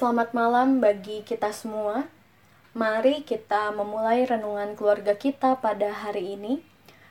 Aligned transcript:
Selamat 0.00 0.32
malam 0.32 0.80
bagi 0.80 1.20
kita 1.28 1.52
semua. 1.52 2.08
Mari 2.72 3.20
kita 3.20 3.68
memulai 3.68 4.24
renungan 4.24 4.72
keluarga 4.72 5.12
kita 5.12 5.60
pada 5.60 5.92
hari 5.92 6.40
ini 6.40 6.64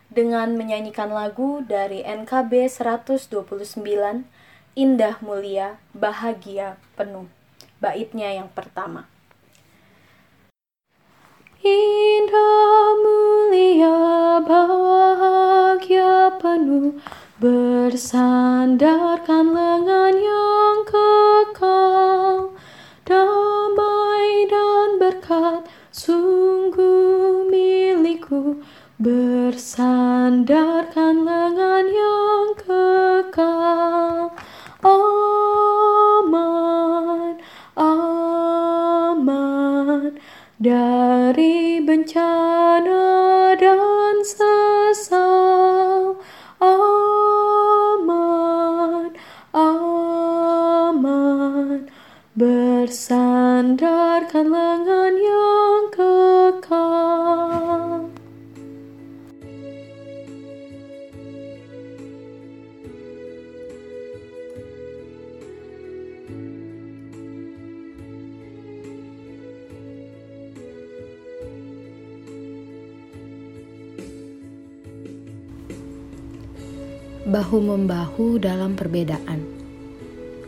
dengan 0.09 0.57
menyanyikan 0.57 1.13
lagu 1.13 1.61
dari 1.61 2.01
NKB 2.01 2.65
129 2.65 3.29
Indah 4.73 5.21
Mulia 5.21 5.77
Bahagia 5.93 6.81
Penuh. 6.97 7.29
Baitnya 7.77 8.33
yang 8.33 8.49
pertama. 8.49 9.05
Indah 11.61 12.89
mulia 13.05 14.01
bahagia 14.49 16.41
penuh 16.41 16.97
Bersandarkan 17.37 19.45
lengan 19.53 20.17
Bersandarkan 28.99 31.23
lengan 31.23 31.87
yang 31.87 32.51
kekal. 32.59 34.35
Aman, 34.83 36.35
aman. 37.79 40.19
Dari 40.59 41.68
Bahu-membahu 77.29 78.41
dalam 78.41 78.73
perbedaan 78.73 79.45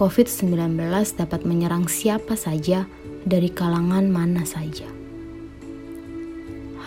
COVID-19 0.00 0.80
dapat 1.20 1.44
menyerang 1.44 1.84
siapa 1.84 2.32
saja 2.32 2.88
dari 3.28 3.52
kalangan 3.52 4.08
mana 4.08 4.48
saja. 4.48 4.88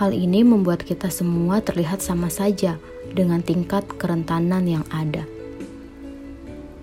Hal 0.02 0.18
ini 0.18 0.42
membuat 0.42 0.82
kita 0.82 1.14
semua 1.14 1.62
terlihat 1.62 2.02
sama 2.02 2.34
saja 2.34 2.82
dengan 3.14 3.46
tingkat 3.46 3.86
kerentanan 4.02 4.66
yang 4.66 4.86
ada. 4.90 5.30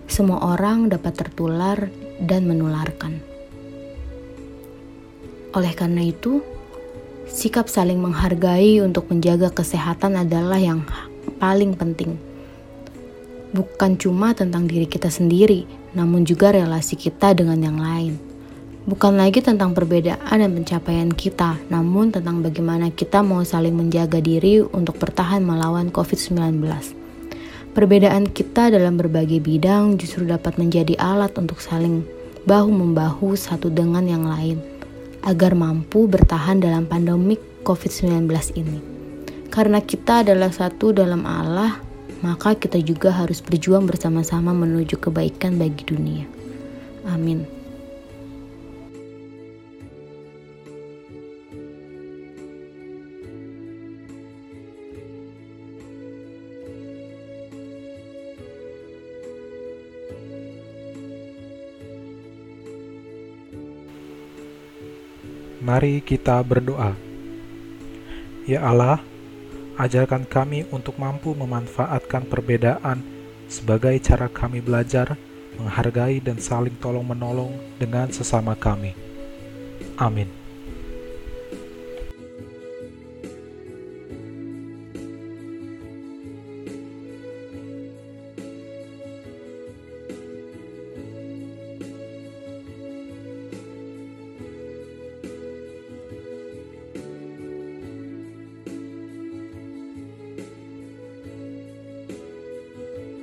Semua 0.07 0.55
orang 0.55 0.87
dapat 0.87 1.19
tertular 1.19 1.91
dan 2.23 2.47
menularkan. 2.47 3.30
Oleh 5.51 5.75
karena 5.75 6.07
itu, 6.07 6.43
Sikap 7.31 7.71
saling 7.71 8.03
menghargai 8.03 8.83
untuk 8.83 9.07
menjaga 9.07 9.55
kesehatan 9.55 10.19
adalah 10.19 10.59
yang 10.59 10.83
paling 11.39 11.79
penting. 11.79 12.19
Bukan 13.55 14.03
cuma 14.03 14.35
tentang 14.35 14.67
diri 14.67 14.91
kita 14.91 15.07
sendiri, 15.07 15.63
namun 15.95 16.27
juga 16.27 16.51
relasi 16.51 16.99
kita 16.99 17.31
dengan 17.39 17.63
yang 17.63 17.79
lain. 17.79 18.19
Bukan 18.83 19.15
lagi 19.15 19.39
tentang 19.47 19.79
perbedaan 19.79 20.43
dan 20.43 20.51
pencapaian 20.51 21.07
kita, 21.15 21.55
namun 21.71 22.11
tentang 22.11 22.43
bagaimana 22.43 22.91
kita 22.91 23.23
mau 23.23 23.47
saling 23.47 23.79
menjaga 23.79 24.19
diri 24.19 24.67
untuk 24.67 24.99
bertahan 24.99 25.47
melawan 25.47 25.95
COVID-19. 25.95 26.67
Perbedaan 27.79 28.27
kita 28.27 28.75
dalam 28.75 28.99
berbagai 28.99 29.39
bidang 29.39 30.03
justru 30.03 30.27
dapat 30.27 30.59
menjadi 30.59 30.99
alat 30.99 31.31
untuk 31.39 31.63
saling 31.63 32.03
bahu-membahu 32.43 33.39
satu 33.39 33.71
dengan 33.71 34.03
yang 34.11 34.27
lain 34.27 34.70
agar 35.27 35.53
mampu 35.53 36.09
bertahan 36.09 36.65
dalam 36.65 36.89
pandemik 36.89 37.41
COVID-19 37.67 38.31
ini. 38.57 38.79
Karena 39.51 39.83
kita 39.83 40.23
adalah 40.25 40.49
satu 40.55 40.95
dalam 40.95 41.27
Allah, 41.27 41.77
maka 42.23 42.57
kita 42.57 42.79
juga 42.81 43.11
harus 43.13 43.43
berjuang 43.43 43.85
bersama-sama 43.85 44.55
menuju 44.55 44.97
kebaikan 44.97 45.59
bagi 45.59 45.83
dunia. 45.85 46.25
Amin. 47.11 47.60
Mari 65.61 66.01
kita 66.01 66.41
berdoa. 66.41 66.97
Ya 68.49 68.65
Allah, 68.65 69.05
ajarkan 69.77 70.25
kami 70.25 70.65
untuk 70.73 70.97
mampu 70.97 71.37
memanfaatkan 71.37 72.25
perbedaan 72.25 73.05
sebagai 73.45 73.93
cara 74.01 74.33
kami 74.33 74.65
belajar, 74.65 75.21
menghargai, 75.61 76.17
dan 76.25 76.41
saling 76.41 76.81
tolong-menolong 76.81 77.53
dengan 77.77 78.09
sesama 78.09 78.57
kami. 78.57 78.97
Amin. 80.01 80.40